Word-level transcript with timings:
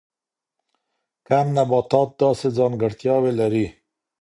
کم 1.27 1.45
نباتات 1.55 2.09
داسې 2.21 2.47
ځانګړتیاوې 2.57 3.31
لري. 3.39 3.65